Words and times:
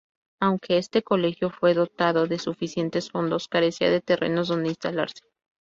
Aunque 0.39 0.79
este 0.79 1.03
colegio 1.03 1.51
fue 1.51 1.75
dotado 1.75 2.25
de 2.25 2.39
suficientes 2.39 3.11
fondos, 3.11 3.47
carecía 3.47 3.91
de 3.91 4.01
terrenos 4.01 4.47
donde 4.47 4.69
instalarse. 4.69 5.21